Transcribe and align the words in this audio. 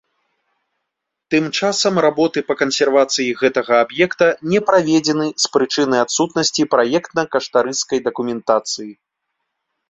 Тым 1.33 1.45
часам 1.57 1.99
работы 2.05 2.37
па 2.47 2.55
кансервацыі 2.61 3.35
гэтага 3.41 3.73
аб'екта 3.85 4.27
не 4.55 4.59
праведзены 4.71 5.27
з 5.45 5.53
прычыны 5.59 5.97
адсутнасці 6.05 6.67
праектна-каштарыснай 6.73 7.99
дакументацыі. 8.09 8.91